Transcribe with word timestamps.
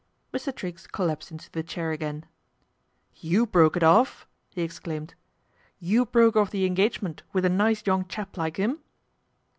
Mr. 0.33 0.51
Triggs 0.55 0.87
collapsed 0.87 1.29
into 1.29 1.51
the 1.51 1.61
chair 1.61 1.91
again 1.91 2.23
r 2.25 2.29
You 3.17 3.45
broke 3.45 3.77
it 3.77 3.83
off," 3.83 4.25
he 4.49 4.63
exclaimed." 4.63 5.13
You 5.93 6.07
broke 6.07 6.35
off 6.35 6.49
the 6.49 6.65
engagement 6.65 7.21
with 7.33 7.45
a 7.45 7.49
nice 7.49 7.85
young 7.85 8.07
chap 8.07 8.35
like 8.35 8.57
im 8.57 8.79